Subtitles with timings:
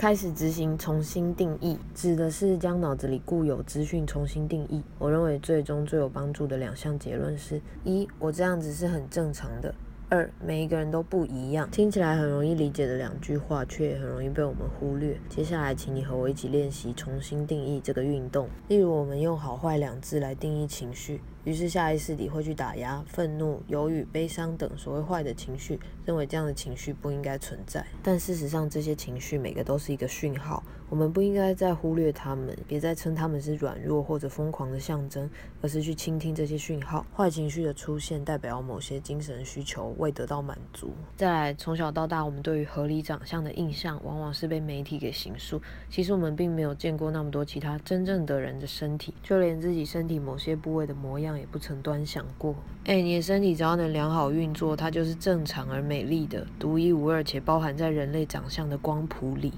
[0.00, 4.82] 开始执行重新定义，指的是将脑子里固有资讯重新定义。
[4.98, 9.74] 我认为最终最有帮助的两项结论是：一，我这样子是很正常的。
[10.10, 15.16] 二，每一个人都不一样，听起来很容易理解的两句话，却很容易被我们忽略。
[15.28, 18.48] 接下来，请你和我一起练习重新定义这个运动。
[18.66, 21.20] 例如，我们用“好坏”两字来定义情绪。
[21.44, 27.86] 于是下意识里会去打压愤怒、忧郁、悲伤等所谓坏的情绪，认为这样的情绪不应该存在。
[28.02, 35.30] 但事实上，这些情绪每个都是一个讯号，我们不应该再忽略他们，别再称他们是软弱或者疯狂的象征，
[35.62, 37.06] 而是去倾听这些讯号。
[37.16, 40.92] 坏情绪的出现代表某些精神需求未得到满足。
[41.16, 45.62] 再来，从小到大，我们对于合理长相的印象，往往是被媒体给形塑。
[45.88, 51.30] 其实我们并没有见过那么多其他真正的人的身体，就连自己身体某些部位的模样。
[51.38, 52.54] 也不曾端详过。
[52.86, 59.52] 哎，你的身体只要能良好运作，它就是正常而美丽的，独一无二且包含在人类长相的光谱里。